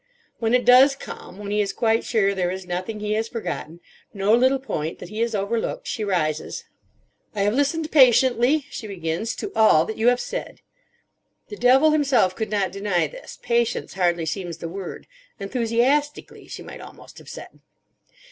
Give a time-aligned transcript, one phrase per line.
[0.39, 3.81] When it does come—when he is quite sure there is nothing he has forgotten,
[4.15, 6.63] no little point that he has overlooked, she rises.
[7.35, 10.61] "I have listened patiently," she begins, "to all that you have said."
[11.49, 13.37] (The devil himself could not deny this.
[13.43, 15.05] "Patience" hardly seems the word.
[15.39, 17.59] "Enthusiastically" she might almost have said).